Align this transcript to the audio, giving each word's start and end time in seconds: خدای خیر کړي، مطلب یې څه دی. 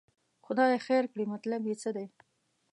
خدای 0.45 0.73
خیر 0.85 1.03
کړي، 1.11 1.23
مطلب 1.33 1.61
یې 1.69 1.75
څه 1.81 1.89
دی. 1.95 2.07